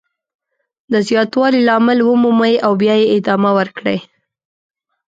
د 0.91 0.93
زیاتوالي 1.07 1.61
لامل 1.67 1.99
ومومئ 2.03 2.55
او 2.65 2.71
بیا 2.81 2.95
یې 3.01 3.07
ادامه 3.17 3.51
ورکړئ. 3.57 3.97